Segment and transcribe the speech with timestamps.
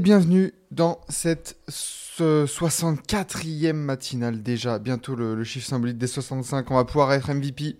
[0.00, 4.78] Bienvenue dans cette ce 64e matinale déjà.
[4.78, 7.76] Bientôt le, le chiffre symbolique des 65, on va pouvoir être MVP.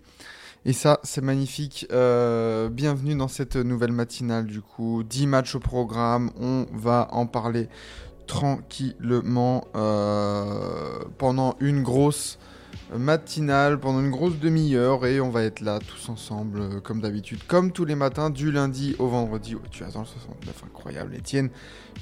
[0.65, 1.87] Et ça, c'est magnifique.
[1.91, 5.03] Euh, bienvenue dans cette nouvelle matinale du coup.
[5.03, 7.69] 10 matchs au programme, on va en parler
[8.25, 12.39] tranquillement euh, pendant une grosse
[12.95, 17.43] matinale pendant une grosse demi-heure et on va être là tous ensemble euh, comme d'habitude,
[17.45, 19.55] comme tous les matins du lundi au vendredi.
[19.55, 21.49] Oh, tu as dans le 69, incroyable Étienne.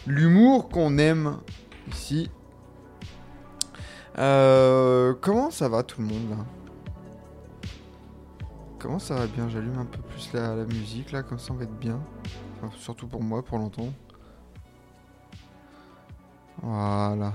[0.06, 1.38] L'humour qu'on aime
[1.92, 2.30] ici.
[4.18, 6.46] Euh, comment ça va tout le monde là?
[8.80, 9.50] Comment ça va bien?
[9.50, 12.00] J'allume un peu plus la, musique là, comme ça on va être bien.
[12.78, 13.92] Surtout pour moi, pour longtemps.
[16.62, 17.34] Voilà.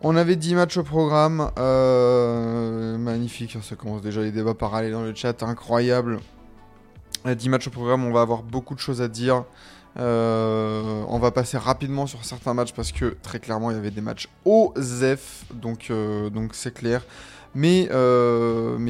[0.00, 1.50] On avait 10 matchs au programme.
[1.58, 6.20] euh, magnifique, ça commence déjà les débats parallèles dans le chat, incroyable.
[7.26, 9.44] Euh, 10 matchs au programme, on va avoir beaucoup de choses à dire.
[9.98, 13.90] Euh, on va passer rapidement sur certains matchs parce que très clairement il y avait
[13.90, 17.04] des matchs au ZEF, donc euh, c'est clair.
[17.56, 17.88] Mais,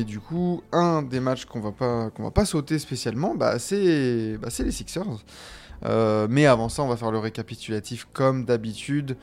[0.04, 4.48] du coup, un des matchs qu'on va pas va pas sauter spécialement, bah, c'est bah,
[4.58, 5.24] les Sixers.
[6.28, 9.16] Mais avant ça, on va faire le récapitulatif comme d'habitude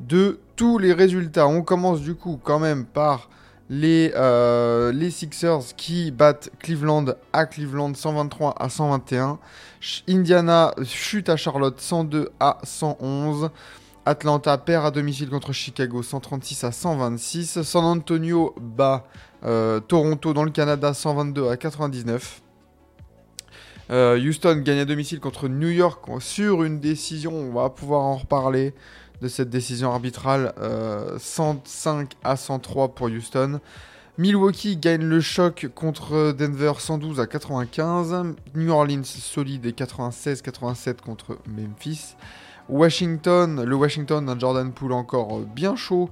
[0.00, 1.46] de tous les résultats.
[1.46, 3.28] On commence du coup quand même par
[3.68, 9.38] les, euh, Sixers qui battent Cleveland à Cleveland 123 à 121.
[9.80, 13.50] Ch- Indiana chute à Charlotte 102 à 111.
[14.06, 17.62] Atlanta perd à domicile contre Chicago 136 à 126.
[17.62, 19.04] San Antonio bat
[19.44, 22.42] euh, Toronto dans le Canada 122 à 99.
[23.90, 28.16] Euh, Houston gagne à domicile contre New York sur une décision, on va pouvoir en
[28.16, 28.72] reparler
[29.20, 33.60] de cette décision arbitrale, euh, 105 à 103 pour Houston.
[34.18, 38.34] Milwaukee gagne le choc contre Denver 112 à 95.
[38.54, 42.16] New Orleans solide et 96-87 contre Memphis.
[42.68, 46.10] Washington, le Washington d'un Jordan Poole encore euh, bien chaud,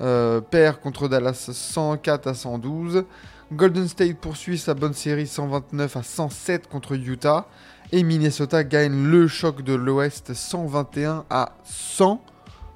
[0.00, 3.04] euh, perd contre Dallas 104 à 112.
[3.52, 7.46] Golden State poursuit sa bonne série 129 à 107 contre Utah.
[7.92, 12.22] Et Minnesota gagne le choc de l'Ouest 121 à 100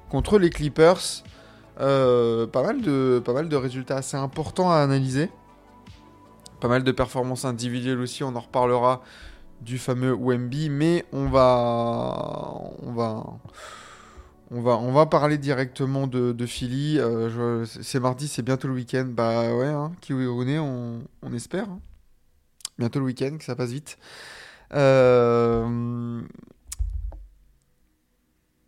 [0.09, 1.23] contre les Clippers.
[1.79, 5.29] Euh, pas, mal de, résultats assez importants à analyser.
[6.59, 9.03] Pas mal de performances individuelles aussi, on en reparlera
[9.61, 12.59] du fameux Wemby, mais on va,
[14.51, 16.97] on va, parler directement de, Philly.
[16.99, 19.05] Euh, c'est mardi, c'est bientôt le week-end.
[19.07, 21.69] Bah ouais, hein, Kiwi Rooney, on, on espère.
[21.69, 21.79] hein.
[22.79, 23.97] Bientôt le week-end, que ça passe vite.
[24.73, 26.21] Euh,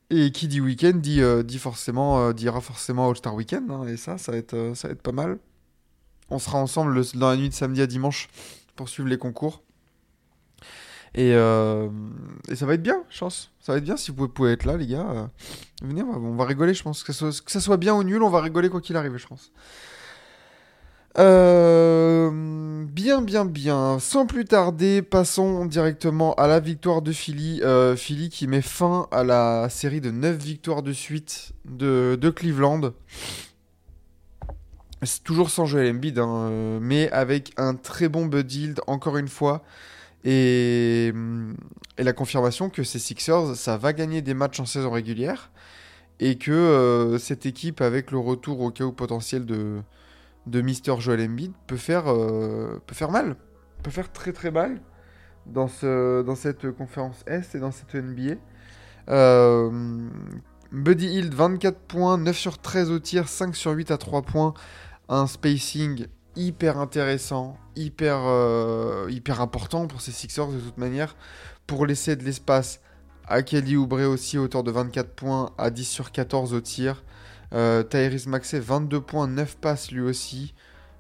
[0.10, 3.70] et qui dit week-end dit, euh, dit forcément, euh, dira forcément All-Star Weekend.
[3.72, 5.38] hein, et ça, ça va, être, euh, ça va être pas mal.
[6.30, 8.28] On sera ensemble le- dans la nuit de samedi à dimanche
[8.76, 9.64] pour suivre les concours.
[11.16, 11.32] Et,
[12.50, 13.52] et ça va être bien, pense.
[13.62, 15.30] Ça va être bien si vous pouvez, pouvez être là, les gars.
[15.82, 17.04] venez, on va, on va rigoler, je pense.
[17.04, 19.18] Que ça, soit, que ça soit bien ou nul, on va rigoler quoi qu'il arrive,
[19.18, 19.52] je pense.
[21.18, 22.30] Euh,
[22.86, 24.00] bien, bien, bien.
[24.00, 27.62] Sans plus tarder, passons directement à la victoire de Philly.
[27.64, 32.94] Euh, Philly qui met fin à la série de 9 victoires de suite de, Cleveland.
[35.02, 39.64] C'est toujours sans Joel Embiid, hein, mais avec un très bon Bud encore une fois.
[40.26, 41.14] Et,
[41.98, 45.52] et la confirmation que ces Sixers, ça va gagner des matchs en saison régulière.
[46.20, 49.80] Et que euh, cette équipe, avec le retour au chaos potentiel de,
[50.46, 53.36] de Mister Joel Embiid, peut faire, euh, peut faire mal.
[53.84, 54.82] Peut faire très très mal
[55.46, 58.36] dans, ce, dans cette conférence Est et dans cette NBA.
[59.10, 60.10] Euh,
[60.72, 64.54] Buddy Hield, 24 points, 9 sur 13 au tir, 5 sur 8 à 3 points.
[65.08, 66.06] Un spacing
[66.36, 71.16] hyper intéressant, hyper, euh, hyper important pour ces Sixers de toute manière,
[71.66, 72.82] pour laisser de l'espace
[73.28, 77.04] à Kelly Oubre aussi, auteur de 24 points, à 10 sur 14 au tir.
[77.54, 80.54] Euh, Tyrese Maxey, 22 points, 9 passes lui aussi.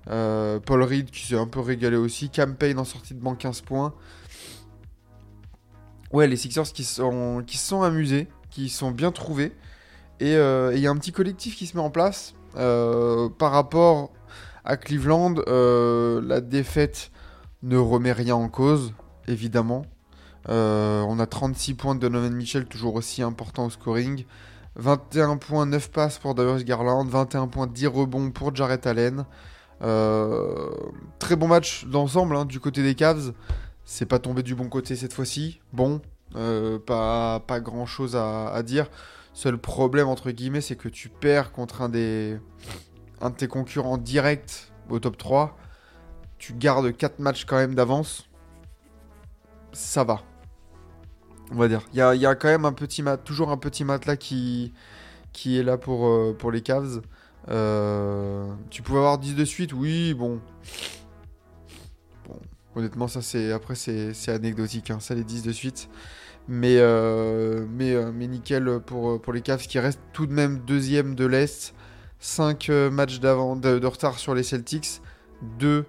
[0.10, 2.30] Euh, Paul Reed qui s'est un peu régalé aussi.
[2.30, 3.94] Cam Payne en sortie de banc, 15 points.
[6.12, 9.54] Ouais, les Sixers qui sont, qui sont amusés, qui sont bien trouvés.
[10.20, 13.30] Et euh, et il y a un petit collectif qui se met en place euh,
[13.30, 14.12] par rapport
[14.66, 15.36] à Cleveland.
[15.48, 17.12] La défaite
[17.62, 18.94] ne remet rien en cause,
[19.28, 19.86] évidemment.
[20.48, 24.26] On a 36 points de Donovan Mitchell, toujours aussi important au scoring.
[24.76, 27.06] 21 points, 9 passes pour Darius Garland.
[27.06, 29.26] 21 points, 10 rebonds pour Jarrett Allen.
[29.82, 30.70] Euh,
[31.20, 33.34] très bon match d'ensemble hein, du côté des Cavs.
[33.86, 35.60] C'est pas tombé du bon côté cette fois-ci.
[35.74, 36.02] Bon,
[36.36, 38.88] euh, pas, pas grand chose à, dire.
[39.34, 42.38] Seul problème, entre guillemets, c'est que tu perds contre un, des,
[43.22, 45.58] un de tes concurrents directs au top 3.
[46.38, 48.30] Tu gardes 4 matchs quand même d'avance.
[49.74, 50.22] Ça va.
[51.52, 51.82] On va dire.
[51.94, 54.74] Il y a, quand même un petit mat, toujours un petit matelas qui,
[55.34, 57.02] qui est là pour, euh, les Cavs.
[57.50, 60.40] Euh, tu pouvais avoir 10 de suite, oui, bon.
[62.28, 62.36] Bon,
[62.76, 65.90] honnêtement, ça c'est après c'est anecdotique, hein, ça les 10 de suite.
[66.48, 71.74] Mais, euh, mais, nickel pour, les Cavs qui restent tout de même deuxième de l'Est.
[72.22, 75.02] 5 matchs de, de retard sur les Celtics.
[75.60, 75.86] 2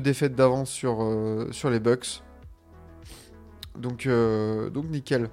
[0.00, 1.06] défaites d'avance sur,
[1.52, 2.22] sur les Bucks.
[3.78, 5.30] Donc, euh, donc nickel.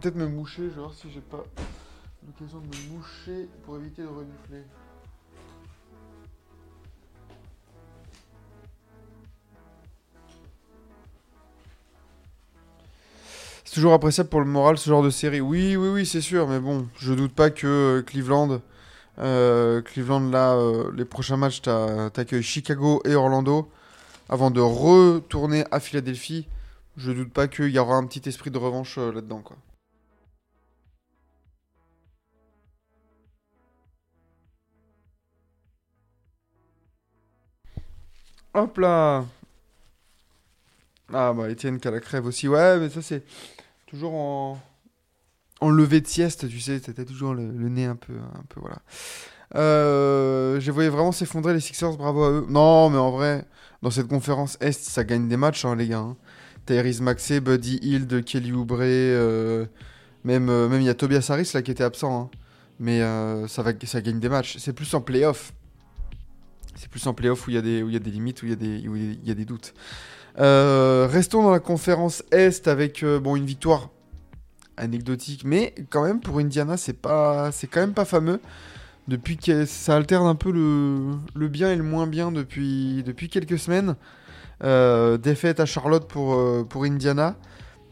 [0.00, 1.44] Peut-être me moucher, je vais voir si j'ai pas
[2.26, 4.64] l'occasion de me moucher pour éviter de renifler.
[13.64, 15.40] C'est toujours appréciable pour le moral ce genre de série.
[15.40, 17.66] Oui, oui, oui, c'est sûr, mais bon, je doute pas que
[18.00, 18.60] euh, Cleveland,
[19.18, 20.58] euh, Cleveland là,
[20.96, 23.70] les prochains matchs, t'accueilles Chicago et Orlando
[24.30, 26.48] avant de retourner à Philadelphie.
[27.00, 29.56] Je doute pas qu'il y aura un petit esprit de revanche euh, là-dedans, quoi.
[38.54, 39.24] Hop là
[41.12, 42.48] Ah bah Étienne qui a la crève aussi.
[42.48, 43.24] Ouais, mais ça c'est
[43.86, 44.60] toujours en,
[45.60, 48.78] en levée de sieste, tu sais, t'as toujours le, nez un peu, un peu voilà.
[49.56, 52.46] Euh, je vraiment s'effondrer les Sixers, bravo à eux.
[52.48, 53.44] Non, mais en vrai,
[53.82, 55.98] dans cette conférence Est, ça gagne des matchs, hein, les gars.
[56.00, 56.16] hein.
[56.70, 59.66] Tyrese Maxey, Buddy Hield, Kelly Oubre, euh,
[60.22, 62.22] même euh, même il y a Tobias Harris là qui était absent.
[62.22, 62.30] hein.
[62.78, 63.64] Mais euh, ça,
[64.00, 64.56] gagne des matchs.
[64.58, 65.52] C'est plus en playoff.
[66.76, 69.44] C'est plus en playoff où il y, a des- limites, où il y a des,
[69.44, 69.74] doutes.
[70.36, 73.90] Restons dans la conférence Est avec bon, une victoire
[74.76, 78.40] anecdotique, mais quand même pour Indiana, c'est pas, c'est quand même pas fameux.
[79.08, 83.96] Depuis que ça alterne un peu le, bien et le moins bien depuis quelques semaines.
[84.62, 87.36] Euh, défaite à Charlotte pour, euh, Indiana.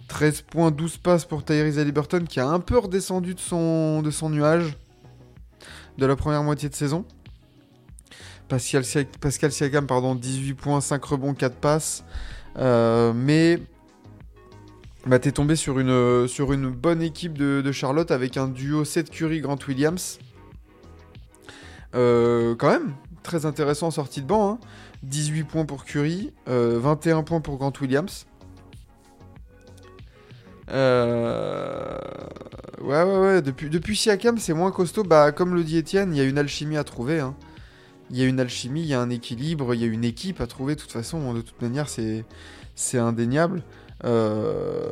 [0.08, 4.78] 13 points, 12 passes pour Tyrese Haliburton qui a un peu redescendu de son, nuage
[5.98, 7.04] de la première moitié de saison.
[8.48, 8.84] Pascal,
[9.20, 12.04] Pascal Siakam, pardon, 18 points, 5 rebonds, 4 passes.
[12.56, 13.60] Euh, mais
[15.06, 19.58] bah, t'es tombé sur une, bonne équipe de, Charlotte avec un duo Seth Curry, Grant
[19.68, 20.18] Williams.
[21.94, 24.52] Euh, quand même, très intéressant en sortie de banc.
[24.52, 24.58] hein.
[25.04, 28.26] 18 points pour Curry, euh, 21 points pour Grant Williams.
[30.70, 31.96] Euh,
[32.80, 33.42] Ouais, ouais, ouais.
[33.42, 35.02] Depuis, depuis Siakam, c'est moins costaud.
[35.02, 37.20] Bah, comme le dit Étienne, il y a une alchimie à trouver.
[37.20, 37.34] hein.
[38.10, 40.40] Il y a une alchimie, il y a un équilibre, il y a une équipe
[40.40, 40.74] à trouver.
[40.76, 43.62] De toute façon, de toute manière, c'est indéniable.
[44.04, 44.90] Euh,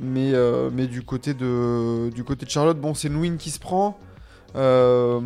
[0.00, 3.98] mais, euh, du côté de du côté de Charlotte, bon, c'est Nwin qui se prend.
[4.56, 5.20] Euh,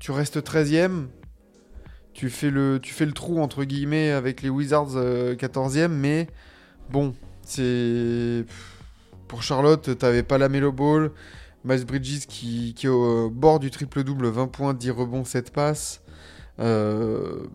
[0.00, 1.08] tu restes 13ème.
[2.14, 2.80] Tu fais, le,
[3.14, 6.26] trou entre guillemets avec les Wizards euh, 14ème, mais
[6.90, 8.44] bon, c'est.
[9.28, 11.10] Pour Charlotte, t'avais pas la Melo Ball.
[11.64, 16.02] Miles Bridges qui, est au bord du triple-double, 20 points, 10 rebonds, 7 passes.
[16.60, 17.46] Euh,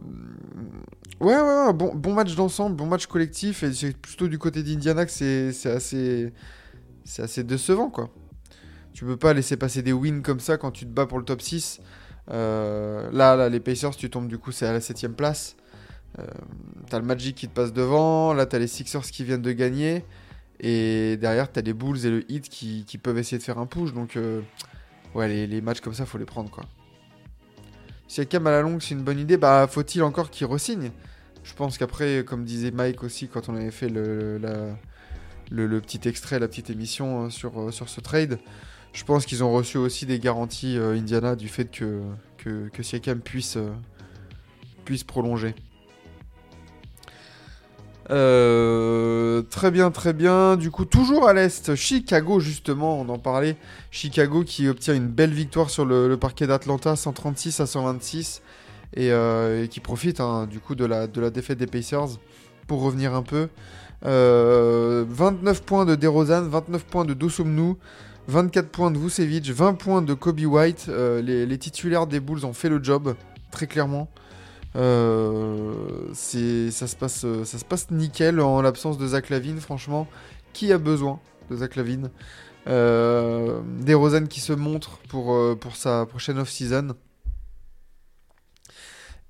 [1.23, 3.63] Ouais, ouais, bon, match d'ensemble, bon match collectif.
[3.63, 6.33] Et c'est plutôt du côté d'Indiana que c'est c'est assez,
[7.05, 8.09] c'est assez décevant, quoi.
[8.93, 11.25] Tu peux pas laisser passer des wins comme ça quand tu te bats pour le
[11.25, 11.79] top 6.
[12.31, 15.55] Euh, là, les Pacers, tu tombes du coup, c'est à la 7 place.
[16.19, 16.25] Euh,
[16.89, 18.33] t'as le Magic qui te passe devant.
[18.33, 20.05] Là, t'as les Sixers qui viennent de gagner.
[20.59, 23.93] Et derrière, t'as les Bulls et le Heat qui, peuvent essayer de faire un push.
[23.93, 24.41] Donc, euh,
[25.15, 26.65] ouais, les, les matchs comme ça, faut les prendre, quoi.
[28.07, 29.37] Siakam à la longue, c'est une bonne idée.
[29.37, 30.91] Bah, faut-il encore qu'il resigne?
[31.43, 34.39] Je pense qu'après, comme disait Mike aussi quand on avait fait le,
[35.51, 38.39] le, petit extrait, la petite émission sur, sur ce trade,
[38.93, 42.01] je pense qu'ils ont reçu aussi des garanties euh, Indiana du fait que,
[42.37, 43.69] que, Siakam puisse, euh,
[44.85, 45.55] puisse prolonger.
[48.11, 50.57] Euh, très bien, très bien.
[50.57, 53.57] Du coup, toujours à l'Est, Chicago, justement, on en parlait.
[53.91, 58.41] Chicago qui obtient une belle victoire sur le, parquet d'Atlanta, 136 à 126.
[58.95, 59.11] Et,
[59.71, 62.19] qui profite hein, du coup de la, de la défaite des Pacers
[62.67, 63.49] pour revenir un peu.
[64.05, 67.75] Euh, 29 points de DeRozan, 29 points de Dosumnu,
[68.27, 70.85] 24 points de Vucevic, 20 points de Kobe White.
[70.89, 73.15] Euh, les, titulaires des Bulls ont fait le job.
[73.51, 74.09] très clairement.
[74.75, 75.73] Euh,
[76.13, 80.07] ça, se passe, euh, ça se passe nickel en l'absence de Zach Lavine, franchement.
[80.53, 82.09] Qui a besoin de Zach Lavine?
[82.65, 86.95] Des Rosen qui se montrent pour, sa prochaine off-season.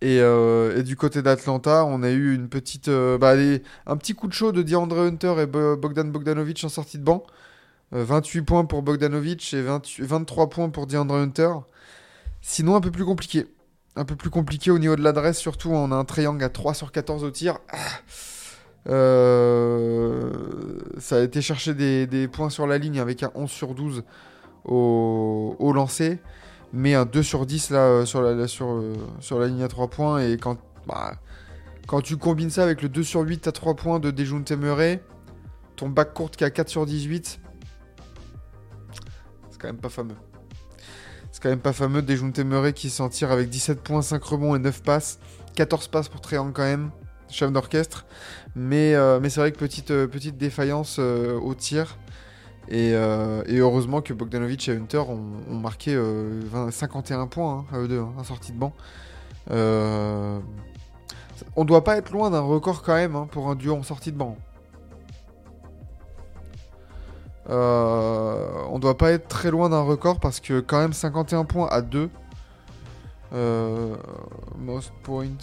[0.02, 0.22] Et,
[0.84, 3.34] du côté d'Atlanta, on a eu une petite, bah,
[3.88, 7.04] un petit coup de chaud de DeAndre Hunter et Bo- Bogdan Bogdanovic en sortie de
[7.04, 7.26] banc.
[7.94, 11.54] Euh, 28 points pour Bogdanovic et 28 23 points pour DeAndre Hunter.
[12.42, 13.48] Sinon, un peu plus compliqué.
[13.96, 16.74] Un peu plus compliqué au niveau de l'adresse, surtout on a un triangle à 3
[16.74, 17.60] sur 14 au tir.
[17.72, 17.78] Ah.
[18.90, 20.30] Euh,
[20.98, 24.04] ça a été chercher des, points sur la ligne avec un 11 sur 12
[24.66, 26.20] au, lancer,
[26.74, 30.20] mais un 2 sur 10 là euh, sur la, euh, ligne à 3 points.
[30.20, 30.58] Et quand,
[30.88, 31.14] bah,
[31.88, 35.02] quand tu combines ça avec le 2 sur 8 à 3 points de Dejounte Murray,
[35.76, 37.43] ton bac court qui a 4 sur 18, c'est
[39.64, 40.16] quand même pas fameux.
[41.32, 42.02] C'est quand même pas fameux.
[42.02, 45.20] Dejounte Murray qui s'en tire avec 17 points, 5 rebonds et 9 passes.
[45.56, 46.92] 14 passes pour Triangle quand même,
[47.30, 48.06] chef d'orchestre.
[48.56, 51.98] Mais, euh, mais c'est vrai que petite, euh, petite défaillance euh, au tir.
[52.70, 57.88] Et, heureusement que Bogdanovic et Hunter ont, marqué euh, 20 51 points hein, à eux
[57.88, 58.74] deux, hein, en sortie de banc.
[59.52, 60.40] Euh,
[61.56, 64.12] on doit pas être loin d'un record quand même hein, pour un duo en sortie
[64.12, 64.38] de banc.
[67.50, 71.68] Euh, on doit pas être très loin d'un record parce que quand même 51 points
[71.68, 72.10] à 2.
[73.34, 73.96] Euh,
[74.58, 75.38] most point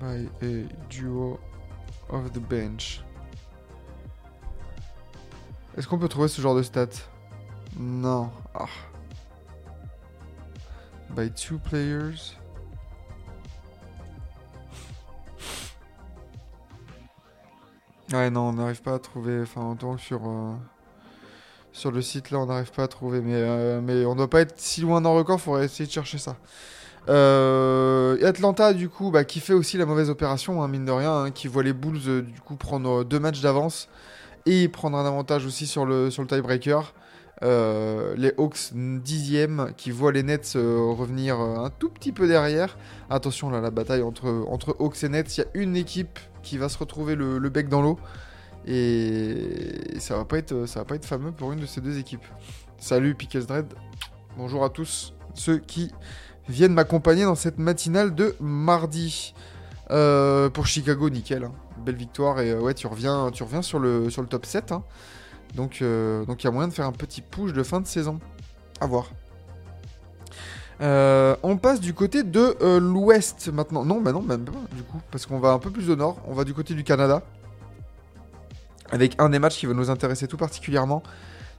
[0.00, 1.38] by a duo
[2.08, 3.04] of the bench.
[5.76, 6.86] Est-ce qu'on peut trouver ce genre de stats?
[7.76, 8.30] Non.
[8.54, 8.66] Ah.
[11.10, 12.36] By two players.
[18.12, 19.40] Ouais, non, on n'arrive pas à trouver.
[19.40, 20.52] Enfin, en que sur, euh,
[21.72, 23.20] sur le site là, on n'arrive pas à trouver.
[23.22, 26.18] Mais, euh, mais on doit pas être si loin d'un record, faudrait essayer de chercher
[26.18, 26.36] ça.
[27.08, 31.24] Euh, Atlanta, du coup, bah, qui fait aussi la mauvaise opération, hein, mine de rien,
[31.24, 33.88] hein, qui voit les Bulls du coup prendre deux matchs d'avance
[34.44, 36.94] et prendre un avantage aussi sur le, sur tiebreaker.
[37.42, 42.76] Les Hawks dixième qui voient les Nets revenir un tout petit peu derrière.
[43.10, 46.58] Attention là, la bataille entre, entre Hawks et Nets, il y a une équipe qui
[46.58, 47.98] va se retrouver le, bec dans l'eau
[48.66, 51.98] et ça va pas être ça va pas être fameux pour une de ces deux
[51.98, 52.24] équipes.
[52.78, 53.66] Salut Pickles Dread,
[54.36, 55.90] bonjour à tous ceux qui
[56.48, 59.34] viennent m'accompagner dans cette matinale de mardi.
[59.90, 61.52] Euh, pour Chicago, nickel, hein.
[61.84, 64.84] belle victoire et euh, ouais tu reviens tu reviens sur le sur top 7 hein.
[65.54, 67.86] donc euh, donc il y a moyen de faire un petit push de fin de
[67.86, 68.18] saison.
[68.80, 69.10] À voir.
[70.82, 73.84] Euh, on passe du côté de euh, l'ouest maintenant.
[73.84, 76.18] Non, bah non, même pas du coup, parce qu'on va un peu plus au nord.
[76.26, 77.22] On va du côté du Canada.
[78.90, 81.02] Avec un des matchs qui va nous intéresser tout particulièrement.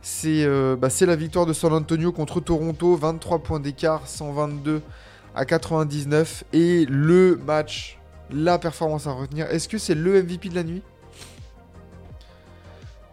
[0.02, 2.98] C'est euh, bah, la victoire de San Antonio contre Toronto.
[2.98, 4.82] 23 points d'écart, 122
[5.36, 6.44] à 99.
[6.52, 7.98] Et le match,
[8.30, 9.48] la performance à retenir.
[9.48, 10.82] Est-ce que c'est le MVP de la nuit?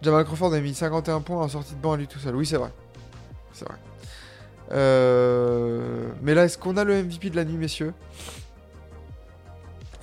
[0.02, 2.34] Jamal Crawford a mis 51 points en sortie de banc à lui tout seul.
[2.34, 2.72] Oui, c'est vrai.
[3.52, 3.76] C'est vrai.
[4.72, 7.94] Euh, Mais là, est-ce qu'on a le MVP de la nuit, messieurs?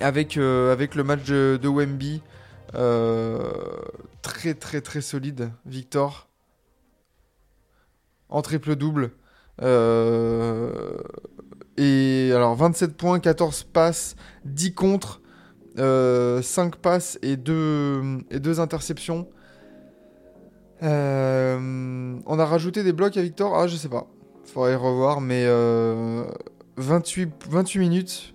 [0.00, 2.22] Avec, euh, avec le match de, de Wemby,
[2.74, 3.40] euh,
[4.22, 6.28] très très très solide, Victor.
[8.28, 9.10] En triple-double.
[11.76, 15.20] Et alors 27 points, 14 passes, 10 contre,
[15.78, 19.28] euh, 5 passes et 2, et deux interceptions.
[20.80, 23.58] On a rajouté des blocs à Victor?
[23.58, 24.06] Ah, je sais pas.
[24.52, 26.24] Faudrait revoir, mais euh,
[26.78, 28.34] 28, 28 minutes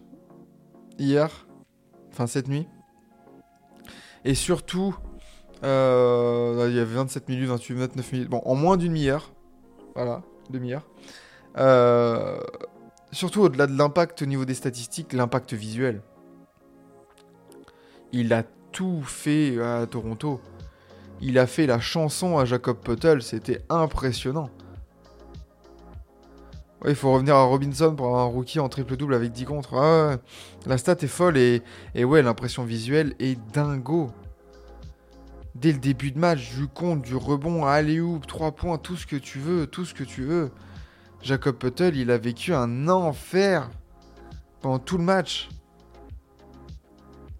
[0.99, 1.47] hier,
[2.11, 2.67] enfin cette nuit.
[4.23, 4.95] Et surtout,
[5.63, 8.29] euh, il y avait 27 minutes, 28, 29 minutes.
[8.29, 9.31] Bon, en moins d'une demi-heure.
[9.95, 10.87] Voilà, demi-heure.
[11.57, 12.39] Euh,
[13.11, 16.03] surtout au-delà de l'impact au niveau des statistiques, l'impact visuel.
[18.11, 20.41] Il a tout fait à Toronto.
[21.21, 24.51] Il a fait la chanson à Jacob Puttle, c'était impressionnant.
[26.85, 29.75] Il faut revenir à Robinson pour avoir un rookie en triple-double avec 10 contre.
[29.75, 30.17] Ah
[30.65, 31.61] la stat est folle et,
[31.95, 34.11] ouais, l'impression visuelle est dingo.
[35.55, 39.05] Dès le début de match, du compte, du rebond, allez où 3 points, tout ce
[39.05, 40.51] que tu veux, tout ce que tu veux.
[41.21, 43.69] Jacob Puttle, il a vécu un enfer
[44.61, 45.49] pendant tout le match.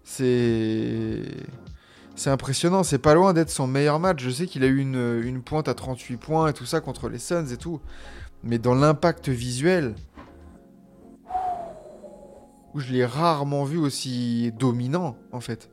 [0.04, 1.22] C'est.
[2.16, 4.22] C'est impressionnant, c'est pas loin d'être son meilleur match.
[4.22, 7.08] Je sais qu'il a eu une, une pointe à 38 points et tout ça contre
[7.08, 7.80] les Suns et tout.
[8.44, 9.94] Mais dans l'impact visuel,
[12.74, 15.70] je l'ai rarement vu aussi dominant, en fait.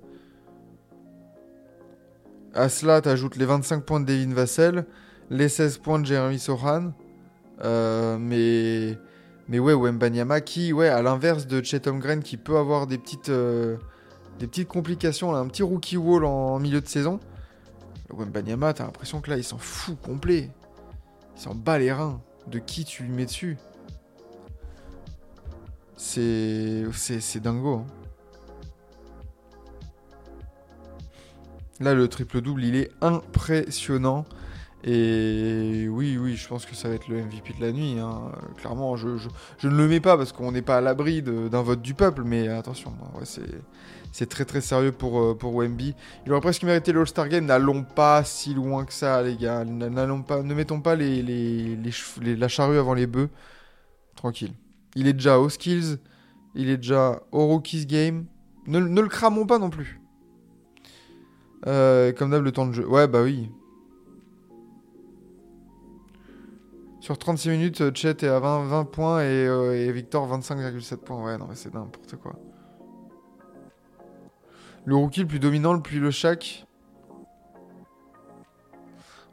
[2.54, 4.86] À cela, t'ajoutes les 25 points de Devin Vassell,
[5.30, 6.94] les 16 points de Jeremy Sohan.
[7.64, 8.98] Euh, mais
[9.50, 13.78] Mais ouais, Wembanyama qui, ouais, à l'inverse de Holmgren qui peut avoir des petites, euh,
[14.68, 17.20] complications, un petit rookie wall en milieu de saison.
[18.14, 20.50] Wembanyama, t'as l'impression que là, il s'en fout complet.
[21.36, 23.58] Il s'en bat les reins de qui tu mets dessus.
[25.96, 27.76] C'est, c'est, dingo.
[27.76, 27.86] hein.
[31.80, 34.26] Là, le triple-double, il est impressionnant.
[34.84, 38.00] Et oui, oui, je pense que ça va être le MVP de la nuit.
[38.00, 38.32] hein.
[38.58, 41.94] Clairement, je, ne le mets pas parce qu'on n'est pas à l'abri d'un vote du
[41.94, 43.26] peuple, mais attention, ouais,
[44.12, 45.64] c'est, très très sérieux pour, euh, pour.
[45.64, 45.94] Il
[46.32, 47.46] aurait presque mérité l'All-Star Game.
[47.46, 49.64] N'allons pas si loin que ça, les gars.
[50.28, 53.30] Pas, ne mettons pas la charrue avant les bœufs.
[54.16, 54.54] Tranquille.
[54.96, 56.00] Il est déjà aux skills.
[56.56, 58.26] Il est déjà au Rookies Game.
[58.68, 60.02] Ne, ne le cramons pas non plus.
[61.68, 62.88] Euh, comme d'hab, le temps de jeu.
[62.88, 63.50] Ouais, bah oui.
[67.02, 71.24] Sur 36 minutes, euh, Chet est à 20, 20 points et, euh, Victor 25,7 points.
[71.24, 72.36] Ouais, non, mais c'est n'importe quoi.
[74.86, 76.68] Le rookie le plus dominant, le plus le Shaq.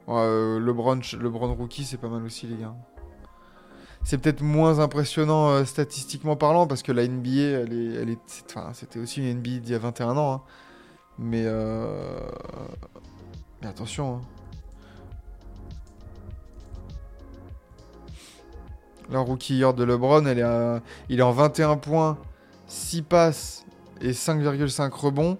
[0.07, 2.75] Ouais, euh, LeBron, LeBron rookie, c'est pas mal aussi, les gars.
[4.03, 7.29] C'est peut-être moins impressionnant euh, statistiquement parlant parce que la NBA,
[7.61, 8.17] elle est, elle
[8.73, 10.33] c'était aussi une NBA d'il y a 21 ans.
[10.33, 10.41] hein.
[11.19, 11.45] Mais,
[13.61, 14.15] mais attention.
[14.15, 14.38] hein.
[19.11, 22.17] La rookie year de LeBron, elle est il est en 21 points,
[22.67, 23.65] 6 passes
[24.01, 25.37] et 5,5 rebonds.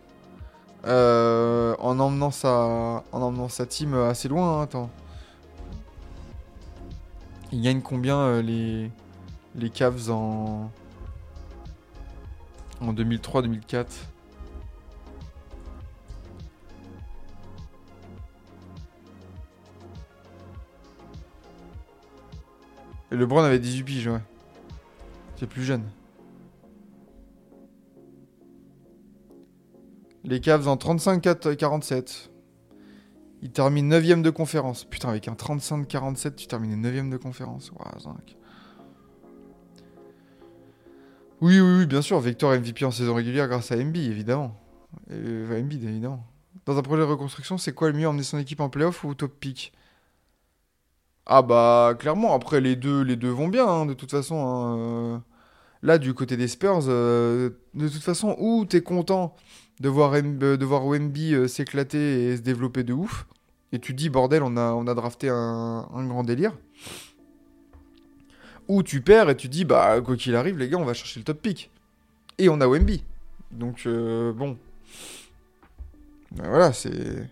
[0.86, 4.60] euh, en, emmenant sa, en emmenant sa team assez loin.
[4.60, 4.90] hein, attends.
[7.52, 8.92] Il gagne combien euh, les,
[9.56, 10.72] les Cavs en,
[12.82, 13.86] en 2003-2004
[23.12, 24.22] Et LeBron avait 18 piges, ouais.
[25.36, 25.84] C'est plus jeune.
[30.24, 32.30] Les Cavs en 35-47.
[33.42, 34.84] Il termine 9ème de conférence.
[34.84, 37.72] Putain, avec un 35-47, tu termines 9ème de conférence.
[38.00, 38.36] Zinc.
[41.42, 42.20] Oui, oui, oui, bien sûr.
[42.20, 44.60] Victor MVP en saison régulière grâce à MB, évidemment.
[45.12, 46.26] Euh, MB, évidemment.
[46.66, 49.10] Dans un projet de reconstruction, c'est quoi le mieux emmener son équipe en playoff ou
[49.10, 49.72] au top pick?
[51.30, 52.34] Ah bah, clairement.
[52.34, 54.36] Après, les deux, les deux vont bien, hein, de toute façon.
[54.46, 54.78] hein.
[54.80, 55.18] Euh,
[55.84, 59.34] Là, du côté des Spurs, euh, de toute façon, ou t'es content
[59.80, 63.28] de voir, M- euh, Wemby s'éclater et se développer de ouf.
[63.72, 66.54] Et tu dis, bordel, on a, on drafté un, grand délire.
[68.68, 71.20] Ou tu perds et tu dis, bah, quoi qu'il arrive, les gars, on va chercher
[71.22, 71.72] le top pick.
[72.38, 73.04] Et on a Wemby.
[73.52, 73.88] Donc,
[74.34, 74.58] bon.
[76.32, 77.30] Ben voilà, c'est.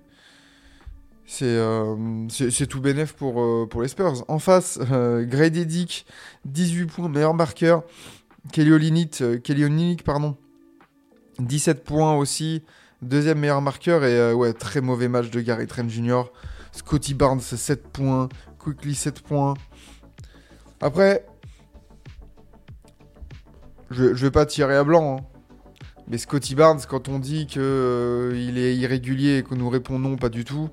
[1.29, 2.79] C'est euh, c'est- tout
[3.13, 4.23] pour, euh, pour les Spurs.
[4.29, 6.05] En face, euh, Grady Dick,
[6.45, 7.83] 18 points, meilleur marqueur.
[8.53, 10.37] Kelly Olynyk, euh, pardon,
[11.39, 12.63] 17 points aussi,
[13.01, 16.23] deuxième meilleur marqueur et ouais, très mauvais match de Gary Trent Jr.
[16.71, 19.55] Scotty Barnes 7 points, Quickly 7 points.
[20.79, 21.25] Après,
[23.91, 25.25] je, je vais pas tirer à blanc, hein.
[26.07, 30.09] mais Scotty Barnes, quand on dit que euh, il est irrégulier et que nous répondons
[30.09, 30.69] non, pas du tout,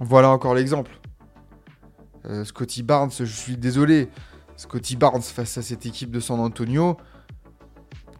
[0.00, 0.92] voilà encore l'exemple.
[2.26, 4.08] Euh, Scotty Barnes, je suis désolé,
[4.56, 6.96] Scotty Barnes face à cette équipe de San Antonio,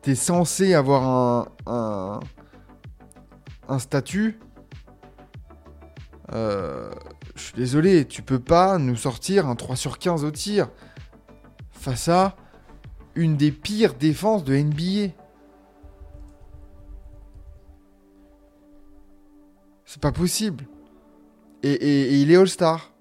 [0.02, 2.20] t'es censé avoir un,
[3.68, 4.38] un, statut.
[6.32, 6.90] Euh,
[7.34, 10.68] je suis désolé, tu peux pas nous sortir un 3 sur 15 au tir
[11.70, 12.36] face à
[13.14, 15.12] une des pires défenses de NBA.
[19.84, 20.66] C'est pas possible.
[21.74, 22.92] Et, il est All-Star.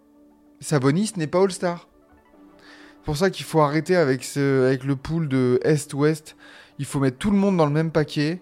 [0.59, 1.87] Sabonis n'est pas All-Star.
[2.57, 6.35] C'est pour ça qu'il faut arrêter avec, le pool de Est-Ouest.
[6.79, 8.41] Il faut mettre tout le monde dans le même paquet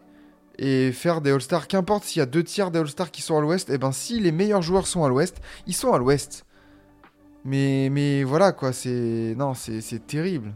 [0.58, 1.68] et faire des All-Stars.
[1.68, 4.20] Qu'importe s'il y a deux tiers des All-Stars qui sont à l'Ouest, et ben si
[4.20, 6.46] les meilleurs joueurs sont à l'Ouest, ils sont à l'Ouest.
[7.44, 9.36] Mais, mais voilà quoi, c'est.
[9.38, 10.56] Non, c'est terrible.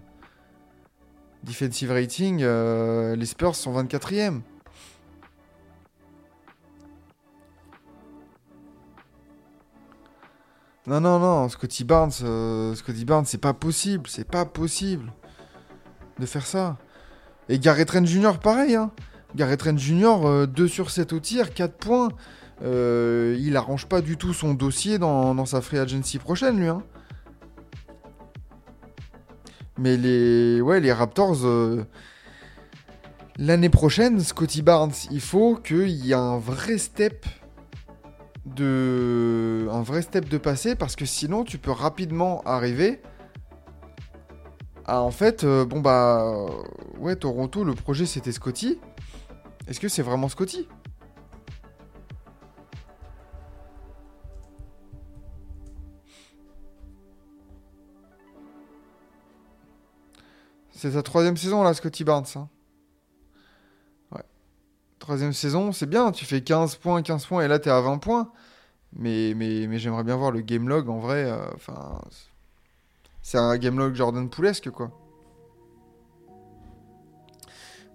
[1.44, 4.42] Defensive rating, euh, les Spurs sont 24e.
[10.90, 15.14] Non, non, non, Scotty Barnes, euh, Scotty Barnes, c'est pas possible, c'est pas possible
[16.18, 16.78] de faire ça.
[17.48, 18.90] Et Garrett Trent Jr., pareil, hein.
[19.36, 22.10] Garrett Trent Jr., 2 sur 7 au tir, 4 points.
[22.64, 26.70] Euh, il arrange pas du tout son dossier dans, dans sa free agency prochaine, lui.
[26.70, 26.82] Hein.
[29.78, 31.86] Mais les, ouais, les Raptors, euh,
[33.38, 37.28] l'année prochaine, Scotty Barnes, il faut qu'il y ait un vrai step
[38.56, 43.02] de un vrai step de passé parce que sinon tu peux rapidement arriver
[44.86, 46.22] Ah, en fait, euh, bon bah.
[46.24, 46.48] euh,
[47.00, 48.80] ouais, Toronto, le projet c'était Scotty.
[49.68, 50.68] Est-ce que c'est vraiment Scotty?
[60.72, 62.26] C'est sa troisième saison là, Scotty Barnes.
[62.36, 62.50] hein.
[65.10, 67.98] Troisième saison, c'est bien, tu fais 15 points, 15 points et là t'es à 20
[67.98, 68.30] points.
[68.96, 71.24] Mais, mais, mais j'aimerais bien voir le game log en vrai.
[71.26, 72.00] euh, Enfin.
[73.24, 74.92] c'est un game log Jordan Poulesque quoi.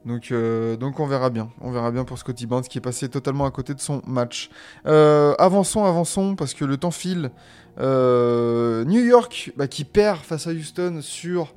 [0.04, 1.50] Donc, euh, donc on verra bien.
[1.60, 4.50] On verra bien pour Scotty Barnes qui est passé totalement à côté de son match.
[4.86, 7.30] Euh, avançons, avançons, parce que le temps file.
[7.78, 11.54] New York bah, qui perd face à Houston sur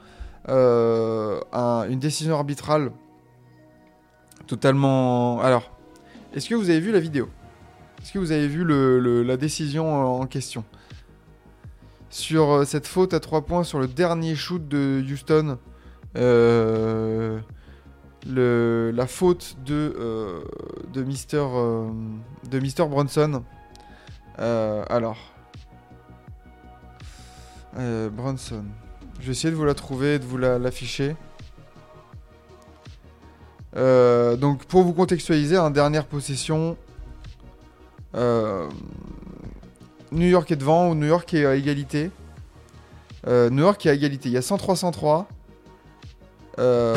[0.48, 2.92] un- une décision arbitrale
[4.48, 5.42] totalement...
[5.42, 5.72] Alors,
[6.34, 7.30] est-ce que vous avez vu la vidéo?
[8.02, 8.64] Est-ce que vous avez vu
[9.24, 10.64] la décision en question?
[12.10, 15.58] Sur euh, cette faute à 3 points sur le dernier shoot de Houston,
[16.16, 17.40] euh,
[18.26, 20.42] la faute de, euh,
[20.94, 21.46] de, Mister,
[22.50, 23.44] de Mister Bronson.
[24.38, 25.18] Alors...
[28.12, 28.64] Bronson.
[29.20, 31.16] Je vais essayer de vous la trouver, de vous la- l'afficher.
[33.78, 36.78] Euh, donc pour vous contextualiser, en dernière possession,
[38.16, 38.68] euh,
[40.12, 42.12] New York est devant ou New York est à égalité.
[43.28, 44.30] Euh, New York est à égalité.
[44.30, 45.26] Il y a 103-103.
[46.60, 46.96] Euh,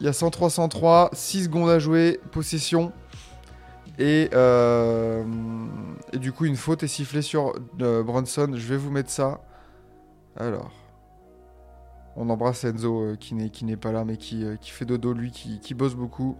[0.00, 2.92] il y a 103-103, 6 secondes à jouer, possession.
[3.98, 4.30] Et,
[6.12, 8.50] et du coup, une faute est sifflée sur Bronson.
[8.54, 9.40] Je vais vous mettre ça.
[10.36, 10.81] Alors.
[12.16, 15.30] On embrasse Enzo euh, qui n'est pas là mais qui, euh, qui fait dodo lui
[15.30, 16.36] qui, qui bosse beaucoup.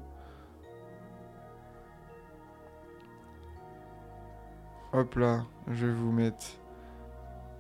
[4.93, 6.45] Hop là, je vais vous mettre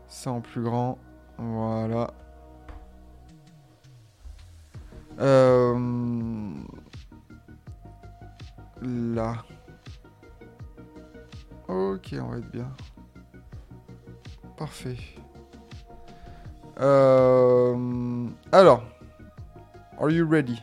[0.06, 0.98] ça en plus grand.
[1.38, 2.12] Voilà.
[5.18, 5.78] Euh,
[8.82, 9.44] Là.
[11.68, 12.70] Ok, on va être bien.
[14.56, 14.96] Parfait.
[16.82, 18.82] Euh, Alors.
[20.00, 20.60] Are you ready?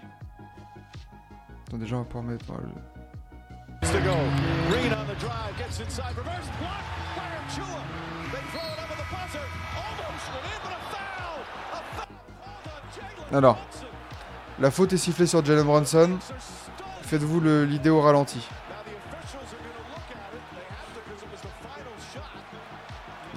[1.67, 2.45] Attends, déjà, on va pouvoir mettre.
[13.33, 13.57] Alors.
[14.59, 16.17] La faute est sifflée sur Jalen Brunson.
[17.03, 18.45] Faites-vous l'idée au ralenti.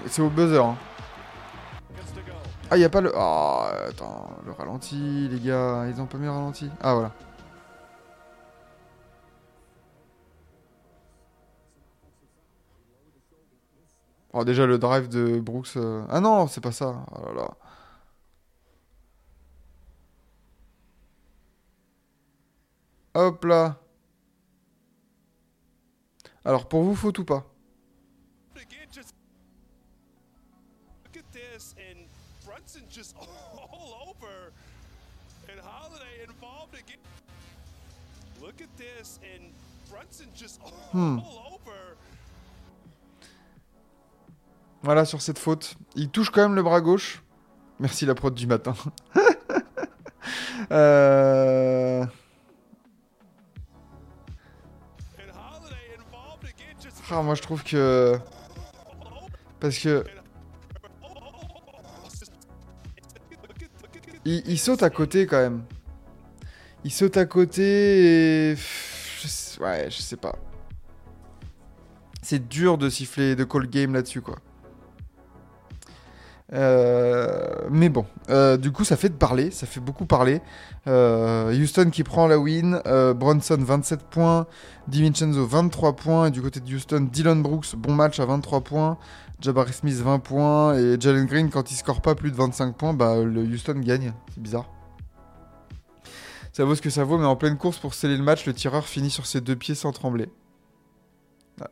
[0.06, 0.64] C'est au buzzer.
[0.64, 0.76] hein.
[2.72, 3.12] Ah, y a pas le.
[3.14, 6.70] Ah, attends, le ralenti, les gars, ils ont pas mis le ralenti.
[6.80, 7.12] Ah, voilà.
[14.32, 15.76] Oh, déjà le drive de Brooks.
[15.76, 17.04] euh, Ah non, c'est pas ça.
[17.12, 17.48] Oh là là.
[23.14, 23.78] Hop là.
[26.44, 27.44] Alors, pour vous, faute ou pas?
[32.72, 33.14] Brunson just
[33.72, 34.52] all over,
[35.50, 36.98] and Holiday involved again.
[38.40, 39.52] Look at this, and
[39.90, 41.18] Brunson just all Hmm.
[41.52, 41.96] over.
[44.82, 45.76] Voilà, sur cette faute.
[45.94, 47.22] Il touche quand même le bras gauche.
[47.78, 48.74] Merci la prod du matin.
[50.70, 52.06] Euh,
[57.10, 58.16] ah, moi, je trouve que.
[59.60, 60.04] Parce que.
[64.24, 65.64] Il, saute à côté quand même.
[66.84, 68.56] Il saute à côté et.
[69.60, 70.36] Ouais, je sais pas.
[72.22, 74.38] C'est dur de siffler, de call game là-dessus, quoi.
[76.52, 80.40] Euh, mais bon, Euh, du coup, ça fait de parler, ça fait beaucoup parler.
[80.86, 82.80] Euh, Houston qui prend la win,
[83.16, 84.46] Bronson 27 points,
[84.88, 88.98] DiVincenzo 23 points, et du côté de Houston, Dylan Brooks, bon match à 23 points,
[89.40, 92.94] Jabari Smith 20 points, et Jalen Green, quand il score pas plus de 25 points,
[92.94, 94.12] bah, le Houston gagne.
[94.34, 94.68] C'est bizarre.
[96.52, 98.52] Ça vaut ce que ça vaut, mais en pleine course pour sceller le match, le
[98.52, 100.28] tireur finit sur ses deux pieds sans trembler.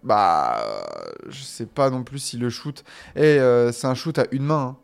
[0.02, 0.82] Bah, euh,
[1.28, 2.84] je sais pas non plus si le shoot.
[3.16, 4.60] Et euh, c'est un shoot à une main.
[4.60, 4.76] hein.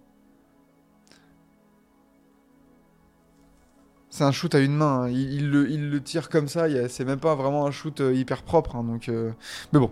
[4.11, 5.03] C'est un shoot à une main.
[5.05, 5.09] hein.
[5.11, 6.67] Il, le, tire comme ça.
[6.89, 8.77] C'est même pas vraiment un shoot euh, hyper propre.
[8.77, 9.91] hein, donc, Mais bon,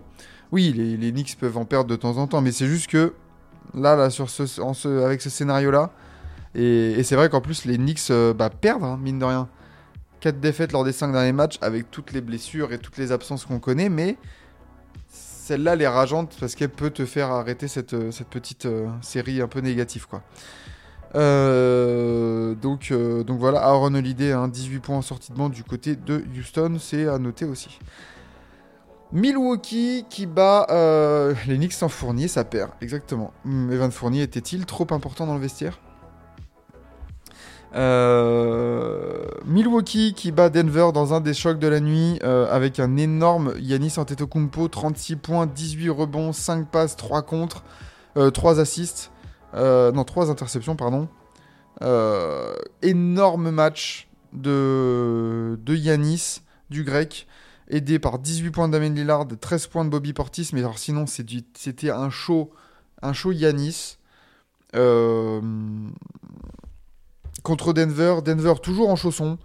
[0.51, 3.13] oui, les, Knicks peuvent en perdre de temps en temps, mais c'est juste que
[3.73, 4.09] là, là,
[5.05, 5.91] avec ce scénario-là,
[6.55, 9.49] et, c'est vrai qu'en plus les Knicks euh, bah, perdent, mine de rien.
[10.21, 13.45] 4 défaites lors des 5 derniers matchs avec toutes les blessures et toutes les absences
[13.45, 14.17] qu'on connaît, mais
[15.45, 19.41] celle-là, elle est rageante parce qu'elle peut te faire arrêter cette, euh, petite euh, série
[19.41, 20.07] un peu négative.
[20.07, 20.23] Quoi.
[21.13, 25.95] Euh, donc, donc voilà, Aaron Holiday, hein, 18 points en sortie de banc du côté
[25.95, 27.77] de Houston, c'est à noter aussi.
[29.13, 30.65] Milwaukee qui bat
[31.47, 33.31] les Knicks sans Fournier, ça perd, exactement.
[33.45, 35.79] Evan Fournier était-il trop important dans le vestiaire?
[37.73, 42.95] Euh, Milwaukee qui bat Denver dans un des chocs de la nuit euh, avec un
[42.97, 47.63] énorme Yanis Antetokounmpo, 36 points, 18 rebonds, 5 passes, 3 contre,
[48.33, 49.11] 3 assists,
[49.55, 51.09] euh, non 3 interceptions pardon.
[52.81, 57.27] Énorme match de, Yanis, du grec,
[57.69, 61.89] aidé par 18 points d'Amen Lillard, 13 points de Bobby Portis, mais alors sinon c'était
[61.89, 62.51] un show,
[63.01, 63.97] un show Yanis.
[67.45, 69.37] Contre Denver, Denver toujours en chausson.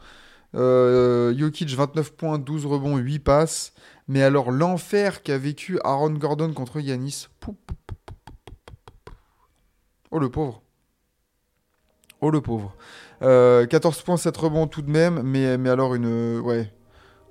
[0.56, 3.72] Euh, Jokic 29 points, 12 rebonds, 8 passes.
[4.08, 7.28] Mais alors l'enfer qu'a vécu Aaron Gordon contre Yanis.
[10.10, 10.62] Oh le pauvre.
[12.20, 12.74] Oh le pauvre.
[13.22, 15.22] Euh, 14 points, 7 rebonds tout de même.
[15.22, 16.40] Mais, mais alors une...
[16.40, 16.72] Ouais.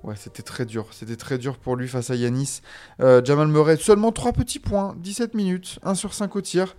[0.02, 0.86] Ouais, c'était très dur.
[0.92, 2.62] C'était très dur pour lui face à Yanis.
[3.00, 6.74] Euh, Jamal Murray, seulement 3 petits points, 17 minutes, 1 sur 5 au tir.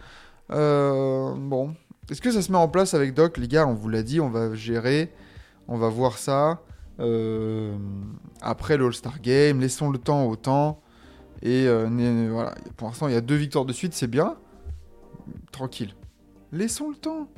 [0.50, 1.76] Euh, bon,
[2.10, 3.38] est-ce que ça se met en place avec Doc?
[3.38, 5.12] Les gars, on vous l'a dit, on va gérer,
[5.68, 6.62] on va voir ça.
[7.00, 7.76] Euh,
[8.42, 10.82] après l'All-Star Game, laissons le temps au temps.
[11.42, 14.36] Et euh, voilà, pour l'instant, il y a deux victoires de suite, c'est bien.
[15.52, 15.96] Tranquille.
[16.52, 17.30] Laissons le temps.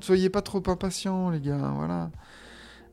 [0.00, 1.72] Soyez pas trop impatients, les gars.
[1.76, 2.10] Voilà.